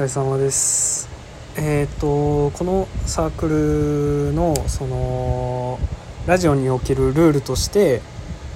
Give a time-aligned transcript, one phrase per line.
[0.00, 1.10] 疲れ様です。
[1.58, 5.78] えっ、とこのサークルのその
[6.26, 8.00] ラジオにおけるルールとして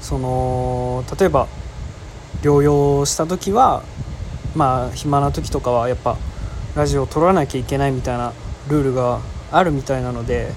[0.00, 1.46] その例えば
[2.40, 3.82] 療養した時は
[4.56, 6.16] まあ暇な時とかはやっぱ
[6.76, 8.32] ラジオを撮らなきゃいけないみたいな
[8.70, 9.20] ルールが
[9.52, 10.50] あるみたいなので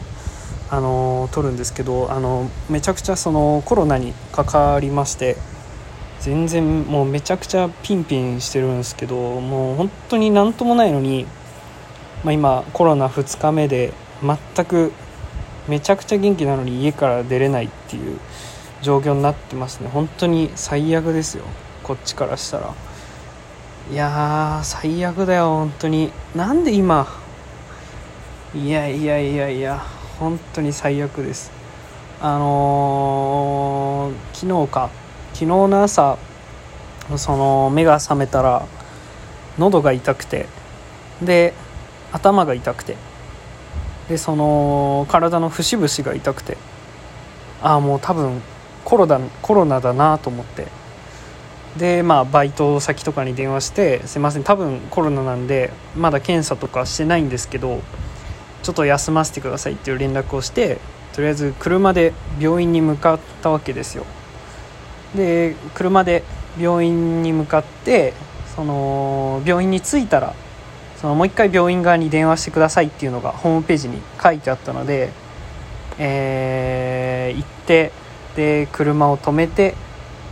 [0.69, 5.36] あの撮るんですけどあのめちゃくちゃそのコロナにかかりまして
[6.20, 11.26] 全然もうめちゃくちゃピンピンしてるんですけどもう本当に何ともないのに、
[12.24, 14.92] まあ、今コロナ2日目で全く
[15.68, 18.20] めちゃくちゃ元気なのに家から出れないっていう
[18.82, 19.90] 状況になってますね。
[19.90, 21.43] 本当に最悪ですよ。
[21.84, 22.74] こっちからしたら。
[23.92, 25.50] いやー最悪だよ。
[25.50, 26.12] 本当に。
[26.36, 27.07] なんで今？
[28.56, 29.84] いやいやいやいや。
[30.20, 31.52] 本当に最悪です。
[32.22, 34.90] あのー、昨日か。
[35.38, 36.18] 昨日の朝
[37.16, 38.66] その目が覚めたら
[39.60, 40.48] 喉が痛くて
[41.22, 41.54] で
[42.12, 42.98] 頭が痛くて
[44.10, 46.58] でその体の節々が痛くて
[47.62, 48.42] ああもう多分
[48.84, 50.66] コロナコロナだなと思って
[51.78, 57.82] でまあバイト先とかに電話して「すいません多分コロナなんでまだ検査とかしてないんですけど
[58.64, 60.80] ちょっと休ませてください」っていう連絡をして
[61.14, 64.04] とりあえず車で病院に向かったわけですよ。
[65.16, 66.23] で車で
[66.59, 68.13] 病院に向かって
[68.55, 70.33] その病院に着いたら
[70.97, 75.11] そのもう一回病院側に電話してくださいっていうのがホームページに書いてあったので、
[76.00, 77.91] えー、行って
[78.35, 79.75] で車を止めて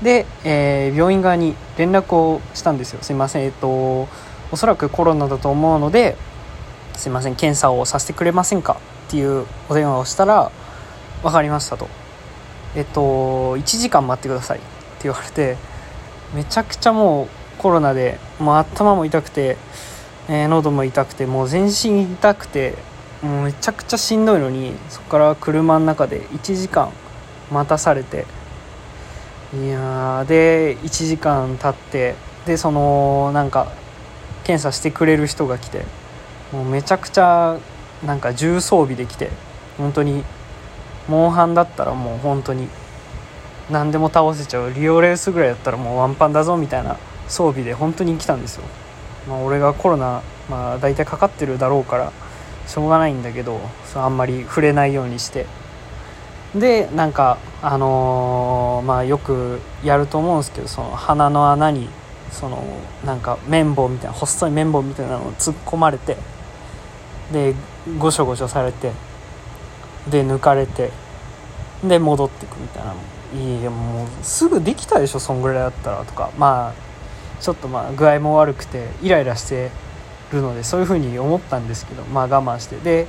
[0.01, 2.99] で、えー、病院側に連絡をしたんですよ。
[3.01, 3.43] すいません。
[3.43, 4.07] えっと
[4.51, 6.15] おそらくコロナだと思うので
[6.95, 7.35] すいません。
[7.35, 10.51] 検査をさせてくれませんかっていうお電話をしたら
[11.21, 12.04] 分かりましたと。
[12.75, 14.57] えっと1時間待ってください。
[14.57, 14.67] って
[15.03, 15.57] 言われて
[16.33, 19.57] めちゃくちゃもうコロナでもう頭も痛くて、
[20.27, 22.75] えー、喉も痛くてもう全身痛くて
[23.21, 26.91] もうめちゃくちゃしんどいのにそこから車の中で1時間
[27.51, 28.25] 待たされて
[29.53, 32.15] いやで1時間経って
[32.45, 33.71] でそのなんか
[34.43, 35.85] 検査してくれる人が来て
[36.51, 37.57] もうめちゃくちゃ
[38.05, 39.29] なんか重装備で来て
[39.77, 40.23] 本当に
[41.07, 42.67] モンハンだったらもう本当に
[43.69, 48.63] 何でも倒せちゃうリオレースぐらいだったらもうワンパンだぞみたいな装備で本当に来たんですよ、
[49.27, 52.11] まあ、俺がコロナ、まあ、大体かかってるだろうから
[52.67, 55.45] しょうがないんだけどそあんまり触れないようにして。
[56.55, 61.89] でなんかあのー、まあよくやると思うんですけどその鼻の穴に
[62.31, 62.63] その
[63.05, 66.15] なんか綿棒みたいな細い綿棒みたいなのを突っ込まれて
[67.33, 67.53] で
[67.97, 68.91] ゴショゴショされて
[70.09, 70.91] で抜かれて
[71.83, 72.93] で戻ってくみたいな。
[73.33, 76.31] いやもうすぐできたでしょそんぐらいだったらとか。
[76.37, 76.85] まあ
[77.41, 79.69] ちょっとまあ具合も悪くてイライラして
[80.31, 82.77] るのでそういうふうに思ったんですけどまあ我慢して。
[82.77, 83.07] で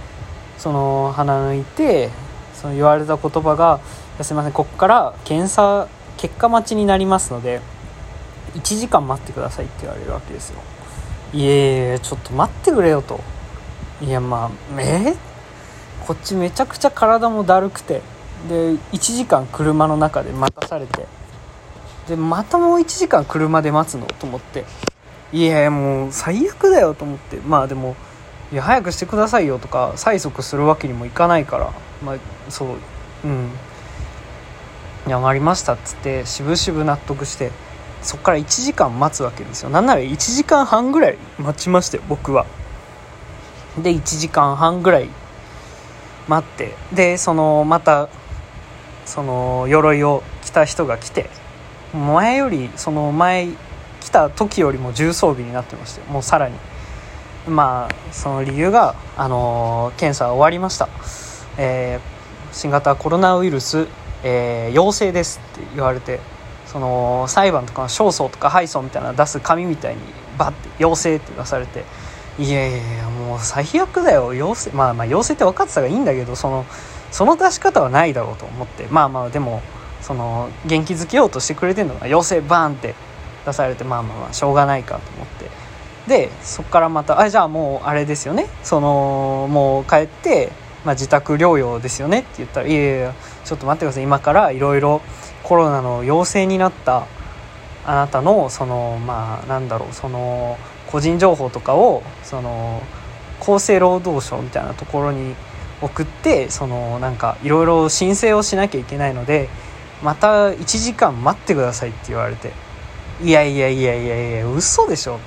[0.59, 2.11] その鼻抜いて
[2.55, 3.81] その言われた言葉が
[4.23, 5.87] 「すいませんここから検査
[6.17, 7.61] 結果待ちになりますので
[8.55, 10.61] 1時間待ってください」って言われるわけですよ。
[11.33, 13.21] いやいやちょっと待ってくれよと。
[14.01, 15.17] いやまあえー、
[16.07, 18.01] こっちめちゃくちゃ体もだるくて
[18.49, 21.07] で1時間車の中で待たされて
[22.09, 24.65] でまたもう1時間車で待つのと思って
[25.33, 27.97] いやもう最悪だよと思ってまあでも
[28.53, 31.73] いや早くしてくださいよとか催促するわけにもいかないから
[32.05, 32.17] まあ
[32.49, 32.69] そう
[33.25, 33.51] うん。
[35.07, 37.51] いやりましたっつって渋々納得して
[38.03, 39.71] そっから1時間待つわけですよ。
[39.71, 42.47] なんなら1時間半ぐらい待ちましたよ僕は。
[43.83, 45.09] で1時間半ぐらい
[46.29, 46.75] 待って。
[46.93, 48.09] でそのまた
[49.05, 51.31] その鎧を着た人が来て
[51.95, 53.49] 前よりその前
[54.01, 56.57] 来た時よりも重装備になってましてもうさらに。
[57.49, 60.89] まあその理由が、あの検査終わりました、
[61.57, 63.87] えー、新型コロナウイルス、
[64.25, 66.21] えー、陽性ですって言われて
[66.67, 70.01] その裁判とか勝訴とか敗訴みたいな出す紙みたいに
[70.37, 71.85] バッて陽性って出されて
[72.39, 73.06] いやいやいや
[73.39, 74.35] 最悪だよ。
[74.35, 76.65] 陽性まあまあ陽性って分かってたらいいんだけどその
[77.11, 78.87] その出し方はないだろうと思って。
[78.91, 79.63] まあまあでも
[80.03, 82.95] その元気づけようとしてくれてるのが陽性バーンって
[83.45, 85.47] 出されてまあまあまあしょうがないかと思って。
[86.07, 88.47] でそこからまたあじゃあもうあれですよね。
[88.63, 90.53] そのもう帰って、
[90.85, 94.05] まあ、自宅療養ですよねって言ったらいやいやちょっと待ってください。
[94.05, 95.03] 今からいろいろ
[95.43, 97.07] コロナの陽性になった
[97.85, 102.83] あなたのそのまあなんだろうその個人情報とかをその
[103.41, 105.35] 厚生労働省みたいなところに
[105.83, 109.49] 送ってそのなんかいろいろ申請をしなきゃいけないので
[110.03, 112.53] また1時間待ってくださいって言われて
[113.23, 115.19] いやいやいやいやいや嘘でしょ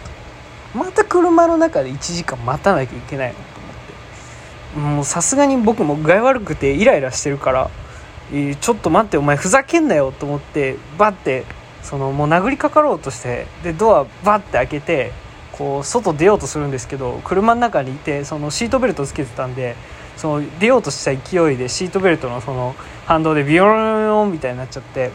[0.74, 4.98] また車の中で1時間待たなきゃいけないのと思って。
[4.98, 7.70] もうさすがに僕も具合悪くてイライラしてるから「、
[8.62, 11.46] ちょっと待ってお前ふざけんなよ」と思ってバッて
[11.82, 15.12] そのもう殴りかかろうとしてでドアバッて開けて
[15.60, 19.76] こう外出ようとするんですけど車の中にいてそのシートベルトつけてたんで
[20.16, 22.76] その出ようとした勢いでシートベルトのその
[23.06, 25.12] 反動でビヨーンみたいになっちゃって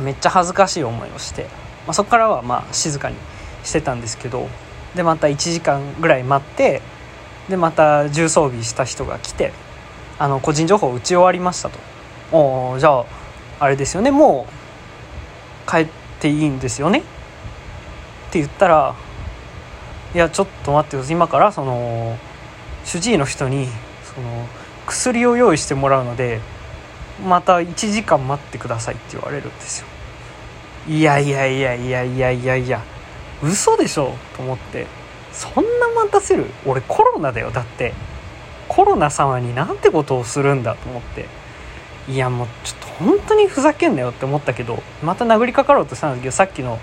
[0.00, 1.44] めっちゃ恥ずかしい思いをして、
[1.86, 3.16] まあ、そこからはまあ静かに
[3.62, 4.48] してたんですけど
[4.94, 6.80] でまた1時間ぐらい待って
[7.50, 9.52] でまた重装備した人が来て
[10.18, 11.78] あの個人情報打ち終わりましたと。
[12.30, 13.06] おじゃあ
[13.60, 14.46] あれですよねも
[15.66, 15.88] う帰っ
[16.20, 16.98] ていいんですよね？
[16.98, 17.02] っ
[18.30, 18.94] て言ったら
[20.14, 21.12] いやちょっと待ってください。
[21.14, 22.16] 今からその
[22.84, 23.68] 主治医の人に
[24.14, 24.46] その
[24.86, 26.40] 薬を用意してもらうので
[27.26, 29.86] また1時間待ってくださいって言われるんですよ。
[30.88, 32.82] いやいやいやいやいやいやいや。
[33.42, 34.86] 嘘でしょと思って。
[35.32, 36.46] そんな待たせる？
[36.66, 37.50] 俺コロナだよ。
[37.50, 37.92] だって
[38.66, 41.26] コロナ様になんてことをするんだと思って。
[42.08, 46.78] いやもうちょっと本当にふざけんなよって思ったけどまた殴りかかろうとしたんですけどさっきの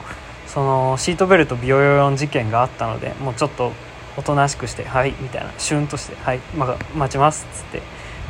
[0.48, 3.72] そのシートベルトビヨヨヨン事件があったのでもうちょっと
[4.18, 7.82] おとなしくして「はい」みたいなシュンとして「はい、ま、待ちます」っつって。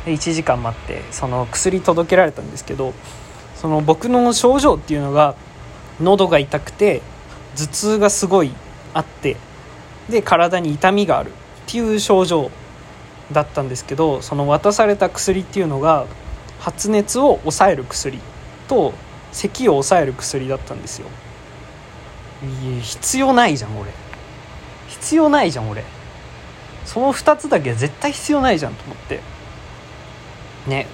[0.06, 2.94] で1時間待ってその薬届けられたんですけど
[3.56, 5.34] その僕の症状っていうのが
[6.00, 7.02] 喉が痛くて
[7.56, 8.52] 頭痛がすごい
[8.94, 9.36] あって
[10.08, 11.32] で体に痛みがあるっ
[11.66, 12.50] ていう症状
[13.32, 16.06] だったんですけどその渡された薬っていうのが
[16.60, 18.20] 発熱を抑える薬
[18.68, 18.94] と
[19.32, 21.08] 咳を抑える薬だったんですよ。
[22.42, 23.90] いや必要ないじゃん俺。
[24.88, 25.84] 必要ないじゃん俺。
[26.84, 29.20] その2つだけ絶対必要ないじゃんと思って。
[30.66, 30.86] ね。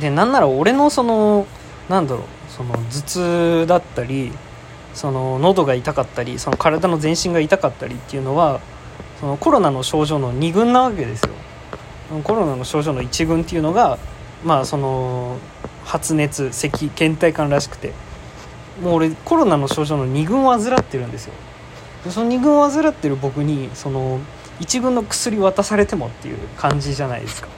[0.00, 1.46] でなんなら俺のその
[1.88, 4.32] なんだろうその頭痛だったり
[4.94, 8.60] その喉が痛かったりその体の全身が痛かったりっていうのは
[9.20, 11.30] そのコロナの症状の2群なわけですよ。
[12.24, 13.98] コロナの症状の1群っていうのが
[14.44, 15.38] まあその
[15.84, 17.92] 発熱咳倦怠感らしくて。
[18.82, 21.32] もう俺コロナの症状の2群を患ってるんですよ。
[22.04, 24.20] でその2軍を患ってる僕にその
[24.60, 27.48] 1軍の薬渡されてもっていう感じじゃないですか。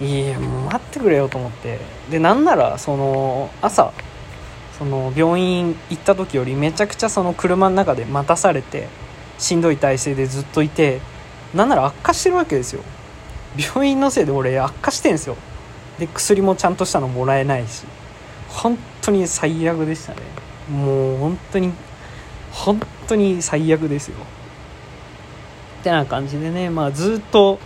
[0.00, 1.78] いやもう待ってくれよと思って。
[2.10, 3.92] でなんならその朝
[4.78, 8.88] その病院行った時よりめちゃくちゃその車の中で待たされて
[9.38, 11.00] しんどい体勢でずっといて
[11.52, 12.82] なんなら悪化してるわけですよ。
[13.56, 15.36] 病院のせいで俺悪化してんすよ。
[15.98, 17.84] で薬もちゃんとしたのもらえないし。
[18.48, 20.20] 本当に最悪でしたね。
[20.70, 21.72] もう本当に
[22.50, 24.16] 本当に最悪ですよ。
[25.80, 27.58] ってな感じでねまあずっと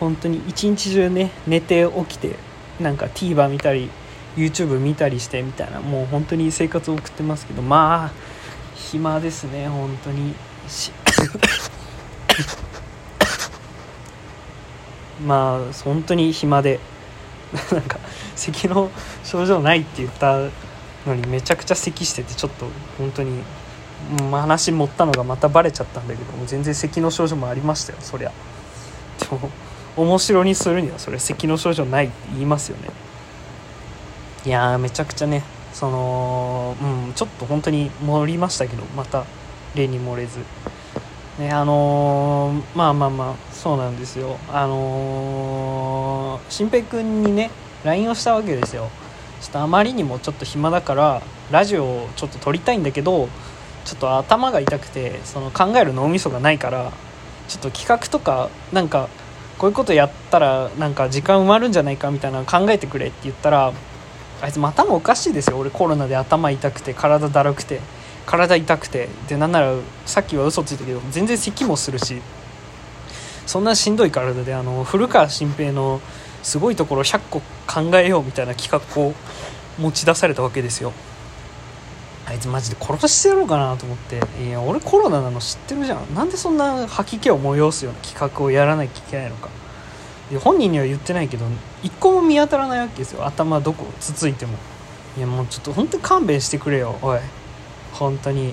[0.00, 2.36] 本当に一日中ね寝て起きて
[2.80, 3.90] なんか TVer 見たり
[4.36, 8.12] YouTube 見たりしてみたいなもう本当に生活を送ってますけどまあ
[8.74, 10.34] 暇ですね本当に。
[15.24, 16.78] まあ本当に暇で
[17.72, 17.98] なんか
[18.52, 18.90] 咳の
[19.24, 20.38] 症状ないって言った
[21.06, 23.42] のにめちゃくちゃ咳しててちょっと本当に
[24.30, 28.32] 話持ったのがまたバレちゃったんだけども全然咳の症状もありましたよそりゃ。
[29.18, 29.50] でも
[29.96, 32.90] 面白にするにはそれ咳の症状ないって言いますよね。
[34.46, 39.24] いやめちゃくちゃねそのうんちょっと本当に盛りましたけどまた
[39.74, 40.38] 例に漏れず。
[41.38, 44.38] ねあのー、まあまあまあそうなんですよ。
[44.52, 47.50] あのー、新平君にね
[47.88, 48.90] LINE をしたわけですよ。
[49.40, 53.28] ちょっとあまりにもちょっと暇だからラジオをちょっと撮りたいんだけど
[53.84, 56.92] ちょっと頭が痛くてその考える脳みそがないから
[57.46, 59.08] ちょっと企画とかなんか
[59.56, 63.72] こういうことやったらなんか時間埋まるんじゃないかみたいなの考えてくれって言ったら
[64.42, 65.58] あいつ頭おかしいですよ。
[65.58, 67.80] 俺コロナで頭痛くて体だるくて
[68.26, 69.08] 体痛くて。
[69.28, 72.20] でなんならさっきは嘘ついたけど全然咳もするし。
[73.46, 76.02] そんなしんどい体であの古川新平の
[76.42, 79.14] すごいところ100個考えようみたいな企画を
[79.78, 80.92] 持ち出されたわけですよ。
[82.26, 84.20] あいつマジで殺してやろうかなと思って。
[84.44, 86.14] いや俺コロナなの知ってるじゃん。
[86.14, 89.48] なんでそんな吐き気を催すような企画をやらなきゃいけないのか。
[90.40, 91.46] 本人には言ってないけど
[91.82, 93.24] 一個も見当たらないわけですよ。
[93.26, 94.58] 頭どこつついても。
[95.16, 96.98] いやもうちょっと本当に勘弁してくれよ。
[97.00, 97.20] おい。
[97.92, 98.52] 本当に。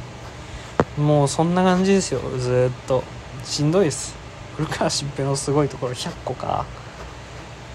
[0.98, 2.22] もうそんな感じですよ。
[2.40, 3.04] ずっと。
[3.44, 4.16] しんどいです。
[4.56, 6.66] 古川新平のすごいところ100個か。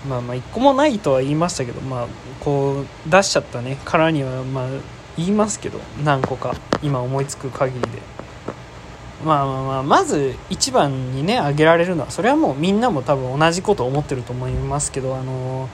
[0.08, 2.06] まあまあ1個もないとは言いましたけどまあ
[2.40, 3.76] こう出しちゃったね。
[3.84, 4.68] からにはまあ
[5.16, 7.88] 言いますけど何個か今思いつく限りで。
[9.24, 15.68] まあまあまあまず一番にね挙げられるのはそれはもうみんなも多分同じこと思ってると思いますけどあの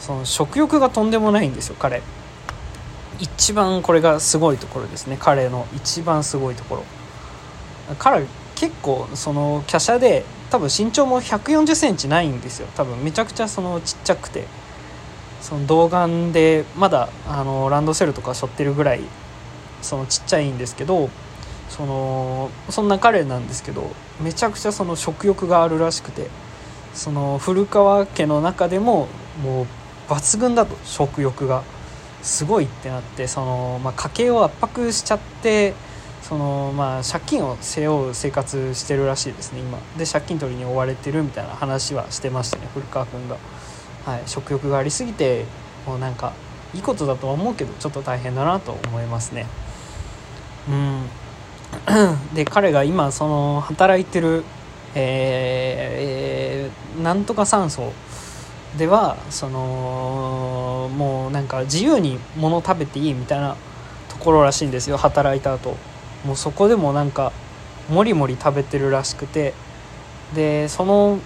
[0.00, 2.02] その食欲がとんでもないんですよ彼。
[3.18, 5.16] 一番これがすごいところですね。
[5.20, 6.84] 彼の一番すごいところ。
[7.98, 8.26] 彼
[8.56, 12.68] 結構その華奢で多分身長も1 4 0ンチないんですよ。
[12.76, 14.46] 多分めちゃくちゃそのちっちゃくて。
[15.42, 19.02] その童顔でまだあのランドセルとか背負ってるぐらい
[19.80, 21.08] そのちっちゃいんですけど
[21.68, 26.28] そのそんな彼なんですけどめちゃくちゃその食欲があるらしくて。
[26.96, 29.06] その古川家の中でも
[29.42, 29.66] もう
[30.08, 31.62] 抜群だと食欲が。
[32.22, 35.74] すごいってなってその、まあ、家計を圧迫しちゃって
[36.28, 39.78] その、まあ、借金を背負う生活してるらしいですね今。
[39.96, 43.36] で借金取りに追われてるみたいな話はしてましたね古川君が、
[44.04, 45.44] はい、食欲がありすぎて
[45.86, 46.32] もうなんか
[46.74, 49.46] いいことだとは思うけどちょっと大変だなと思いますね。
[50.68, 51.02] うん。
[52.34, 54.42] で彼が今その働いてる
[54.96, 57.92] えー、えー、なんとか酸素
[58.78, 63.56] ではそのもうなんか自由に物食べていいみたいな
[64.08, 65.76] ところらしいんですよ働いた後。
[66.26, 67.32] もうそこでもなんか
[67.88, 69.54] もりもり食べてるらしくて
[70.34, 71.20] でその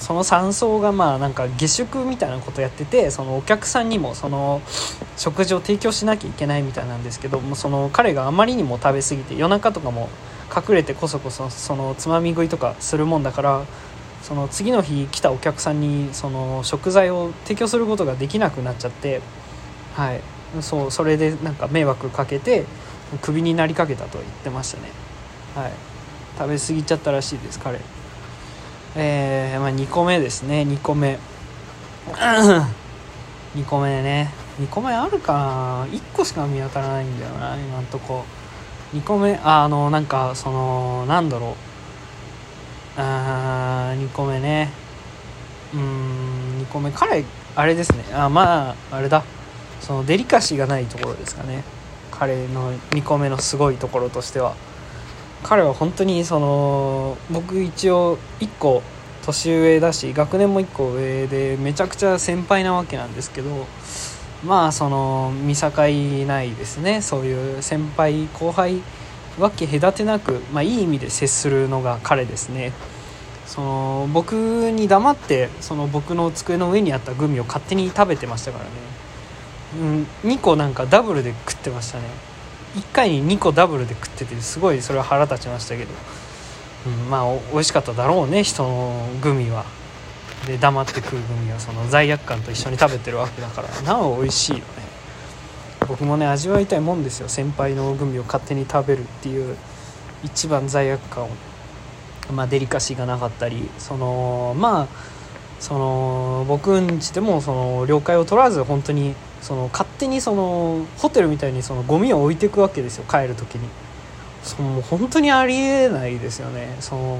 [0.00, 4.60] その山荘がまあなんか下宿みたいなことやっててそのお客さんにもその
[5.16, 10.08] 食事を提供しなきゃいけないみたいなんですけどもその彼があまりにも食べ過ぎて夜中とかも
[10.54, 13.64] 隠れてこそこそそのつまみ食いとかするもんだから
[14.22, 19.20] その次の日来たお客さんにその食材を提供することができなくなっちゃって
[19.94, 20.20] はい。
[20.60, 22.66] そうそれでなんか迷惑かけて
[23.18, 24.90] クビになりかけたと言ってましたね。
[25.54, 25.72] はい。
[26.38, 27.78] 食べ過ぎちゃったらしいです彼。
[28.96, 30.62] えー、まあ、2個目ですね。
[30.62, 31.18] 2個目。
[33.54, 34.32] 2個目ね。
[34.60, 35.86] 2個目あるかな。
[35.86, 38.24] 1個しか見当たらないんだよな今んとこ。
[38.94, 41.56] 2個目あのなんかそのなんだろ
[42.96, 43.00] う。
[43.00, 44.70] あ2個目ね。
[45.74, 46.90] うん2個目。
[46.90, 47.24] 彼
[47.56, 48.04] あれですね。
[48.14, 49.22] あまああれだ。
[49.80, 51.64] そのデリカシーがないところですかね。
[52.22, 54.54] 彼の2個目のすごいところとしては
[55.42, 58.80] 彼は本当にその僕一応1個
[59.22, 63.66] 年上だし学年も1個上でめちゃくちゃ先輩なわけなんですけど
[64.44, 65.70] まあその見境
[66.26, 67.02] ないですね。
[67.02, 68.82] そういう先輩後輩
[69.36, 72.72] わけ隔てなく、まあ、いい意味で接するのが彼ですね。
[73.46, 74.34] その僕
[74.70, 78.70] に黙ってその僕の机の上にあったグミを勝手に食べてましたからね、
[79.78, 82.04] うん、2個なんかダブルで食ってましたね。
[82.74, 85.90] 1回に2個ダブルで食っててすごいそれは腹立ちましたけど、
[86.86, 89.64] うん、まあ美味しかっただろうね人のグミは。
[90.46, 93.82] で黙って食うグミはその罪悪感と一緒に食べてるわけだから。
[93.82, 94.64] なお美味しいよね。
[95.88, 97.28] 僕もね味わいたいもんですよ。
[97.28, 99.56] 先輩のグミを勝手に食べるっていう
[100.24, 101.28] 一番罪悪感を、
[102.32, 104.88] まあ、デリカシーがなかったりそのまあ
[105.60, 113.68] その僕んちでもその了解を取らず本当にその勝手にそのホテルみたいにそのゴミを置いていくわけですよ帰る時に。
[114.42, 116.76] その本当にありえないですよね。
[116.80, 117.18] その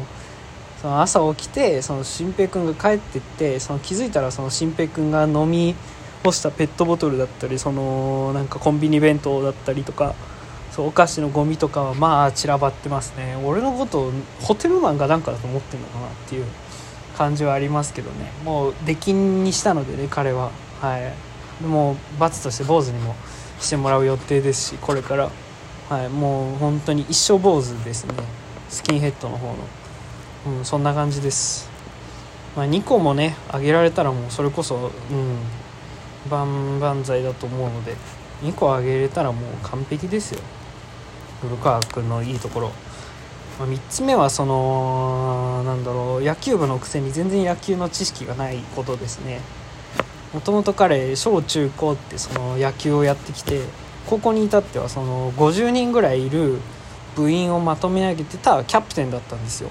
[0.81, 5.77] その朝起きてその新平君が帰ってってその気づいたらその新平君が飲み
[6.25, 10.15] 干したペットボトルだったりそのなんかコンビニ弁当だったりとか
[10.73, 13.37] そうお菓子のゴミとかはまあ散らばってますね。
[13.45, 16.47] 俺のことをホテルマンがなんかだと思ってんのかなっていう
[17.17, 18.33] 感じはありますけどね。
[18.45, 20.51] もう出禁にしたのでね彼は。
[20.81, 21.32] はい。
[21.67, 23.15] もう罰として坊主にも
[23.61, 25.31] してもらう予定ですしこれから。
[25.89, 28.15] はいもう本当に一生坊主ですね。
[28.71, 29.55] スキンヘッドの方の。
[30.59, 31.69] うんそんな感じです。
[32.57, 35.37] まあ、2個もねあげられたらもうそれこそうん
[36.31, 37.95] 万々歳だと思うので
[38.43, 40.41] 2個あげれたらもう完璧ですよ。
[41.43, 42.69] 古川君のいいところ、
[43.59, 49.41] まあ、3つ目はそのなんだろう野球部のくせに全然野球の知識がないことですね。
[50.33, 53.63] もともと彼小中高ってその野球をやってきて
[54.07, 56.59] 高校に至ってはその50人ぐらいいる
[57.17, 59.71] 部員をまとめ上げてたキャプテンだったんですよ。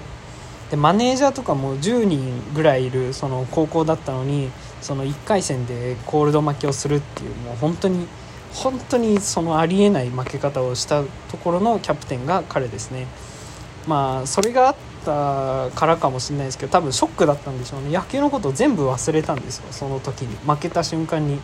[0.70, 4.50] でマネージャーとかも10人ぐらいいるその高校だったのに
[4.80, 8.06] その1回戦でコールド負けをするっていうもう本当に
[8.54, 13.06] 本当にそのありえない負け方をしたところのキャプテンが彼ですね。
[13.86, 17.90] まあそれがあったからかもしれないですけど多分ショックだったんでしょうね。
[17.90, 20.36] 野球のことを全部忘れたんですよその時に。
[20.46, 21.40] 負けた瞬間に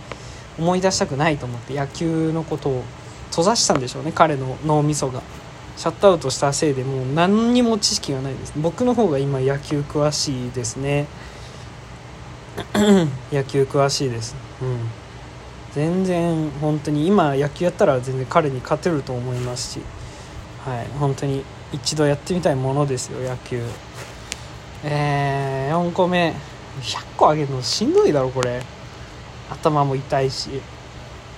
[0.58, 2.82] 思い出したくないと思って野球のことを
[3.30, 5.22] 閉ざしたんでしょうね彼の脳みそが。
[5.76, 8.52] シャットアウトしたせいでもう何にも知識がないです。
[8.56, 11.06] 僕の方が今野球詳しいですね。
[13.32, 14.34] 野球詳しいです。
[14.60, 14.90] うん。
[15.72, 19.80] 全然本当に今野球やったら全然彼に勝てると思いますし。
[20.64, 20.86] はい。
[20.98, 23.62] 本当に一度やってみたいものですよ野球。
[24.84, 26.34] えー、4個目。
[26.80, 28.62] 100個あげるのしんどいだろこれ。
[29.50, 30.50] 頭も痛いし。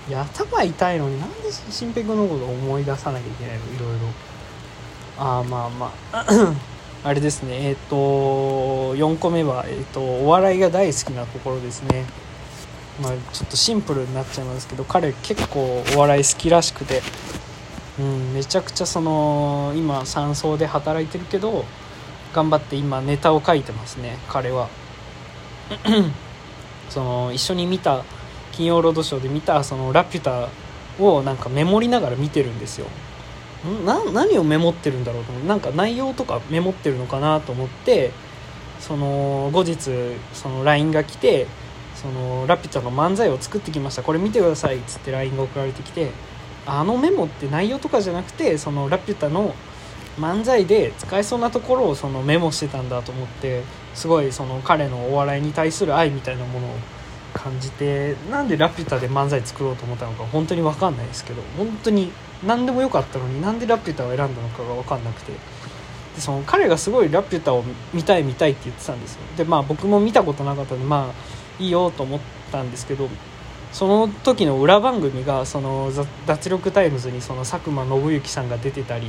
[0.09, 1.35] いや頭痛いのになんで
[1.69, 3.65] 新平君のこと思い出さなきゃいけないの？
[3.65, 4.07] いろいろ。
[5.17, 6.25] ああまあまあ。
[7.03, 7.69] あれですね。
[7.69, 7.95] えっ、と
[8.95, 12.05] 4個目は、えー、とお笑いが大好きなところですね。
[13.01, 17.01] まあちょっとシンプルになっちゃいますけど彼結構お笑い好きらしくて。
[17.99, 21.65] うん、めちゃくちゃその今山荘で働いてるけど
[22.33, 24.69] 頑張って今ネタを書いてますね彼は。
[26.89, 28.03] その一緒に見た
[28.51, 30.49] 金曜ロードショーで見たそのラピュタ
[30.99, 32.87] をなんかメモりながら見てるんですよ。
[33.85, 38.11] な何をメモってるんだろうと思なんか内容とかメモってるのかなと思って
[38.79, 39.91] その後日
[40.33, 41.45] その LINE が来て
[41.95, 44.03] そのラピュタの漫才を作ってきました。
[44.03, 46.09] これ見てくださいっつって LINE が送られてきて
[46.65, 49.55] あのメモって内容とかじゃなくてそのラピュタの
[50.19, 53.63] 漫才で使えそうなところをそのメモしてたんだと思って
[53.95, 56.69] すごいその彼のお笑いに対する愛みたいなものを
[57.33, 62.11] 感じてなんでラピュタで漫才作ろうと思ったのか本当に分かんないですけど本当に
[62.45, 65.31] 何でもよかったのになんでラピュタを選んだのかが分かんなくて。
[66.15, 67.63] でその彼がすごいラピュタを
[67.93, 69.21] 見たい見たいって言ってたんですよ。
[69.37, 72.19] でまあ僕も見たことなかったんでまあいいよと思っ
[72.51, 73.07] たんですけど
[73.71, 75.91] その時の裏番組がその
[76.25, 79.07] 脱力タイムズにその佐久間宣行さんが出てたり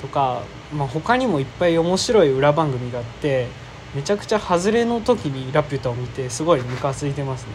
[0.00, 3.48] とか、まあ、他にもいっぱい面白い裏番組があって
[3.94, 7.46] めちゃくちゃ外れの時にラピュタを見てすごいムカついてます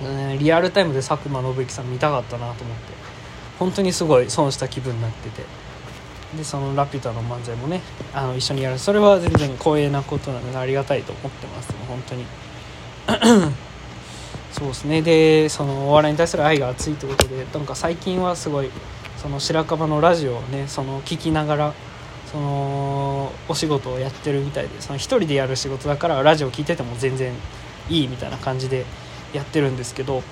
[0.00, 2.94] ね、リアルタイムで佐久間宣行さん見たかったなと思って。
[3.58, 5.42] 本当にすごい損した気分になってて。
[6.36, 7.80] でそのラピュタの漫才もね
[8.12, 8.78] あの一緒にやる。
[8.80, 11.72] それは全然光栄なことなのでありがたいと思ってます。
[11.86, 12.24] 本当に。
[14.54, 15.02] そうですね。
[15.02, 18.70] でそのお笑いに対する愛が熱いってことでなんか最近はすごい
[19.16, 21.74] その白樺のラジオをねその聞きながら
[22.30, 27.32] そのお仕事をやってるみたいでその1人でやる仕事だからラジオ聞いてても全然
[27.90, 28.84] いいみたいな感じで
[29.32, 30.22] やってるんですけど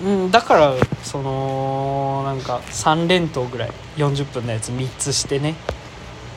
[0.00, 5.54] うん、うん、だからそのなんか3連投ぐらい40分のやつ3つしてね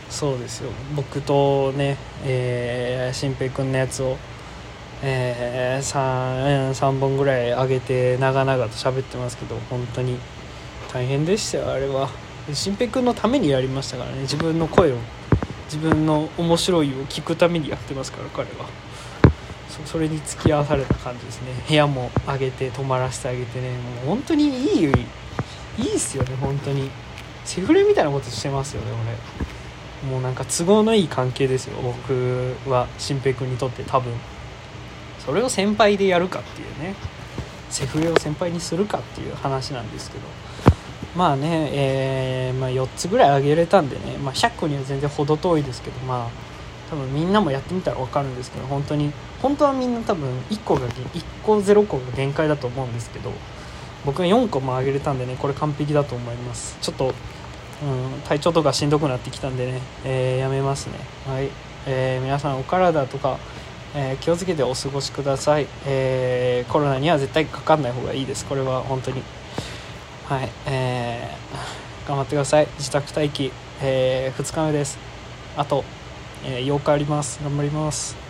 [0.10, 0.70] そうですよ。
[0.96, 4.18] 僕とね、えー、新平君のやつを
[5.06, 10.18] えー、3, 3本ぐらい上げて長々と喋ってますけど本当に
[10.94, 12.10] 大変でしたよあれは。
[12.54, 14.22] 新平君のためにやりましたからね。
[14.22, 14.96] 自分の声を
[15.66, 18.70] 自分の面白いを聞くためにやってますから彼は。
[19.86, 21.48] それに付き合わされた感じですね。
[21.68, 23.72] 部屋も上げて泊まらせてあげてね。
[23.72, 26.90] もう本当にいいいいっすよね本当に。
[27.44, 28.88] セフレみたいなことしてますよね
[30.02, 30.12] 俺。
[30.12, 34.14] もうなんか都合のいい関係ですよ僕は新平君にとって多分。
[35.26, 36.96] それを先輩でやるかっていうね
[37.70, 40.24] セフレを先輩にするかっていう話なんですけど
[41.16, 46.54] まあね、えー、まあ、4つぐらいあげれたんでね、まあ、100個には全然程遠いですけどまあ
[46.90, 53.32] 多分みんなもやってみたら分かるんですけど本当に本当はみんな多分1個が1個0個が限界だと思うんですけど
[54.06, 56.78] 僕が4個もあげれたんでねこれ完璧だと思います。
[56.82, 57.14] ちょっと、うん、
[58.28, 60.94] 体調とかしんどくなってきたんでね、えー、やめますね。
[61.26, 61.50] はい、
[61.88, 63.40] えー、皆さんお体とか
[63.96, 68.46] えー、気をつけてお過ごしください、えー、コロナには絶対かかんない方がいいです。
[68.46, 69.22] これは本当に。
[70.26, 70.50] はい。
[70.66, 72.68] えー、頑張ってください。
[72.78, 73.52] 自宅待機、
[73.82, 74.98] え、2日目です。
[75.56, 75.84] あと、
[76.46, 77.40] え、8日あります。
[77.44, 78.23] 頑張ります。